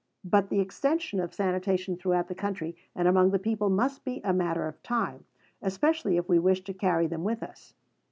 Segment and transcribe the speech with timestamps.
[0.25, 4.33] But the extension of sanitation throughout the country and among the people must be a
[4.33, 5.25] matter of time,
[5.61, 7.75] especially if we wish to carry them with us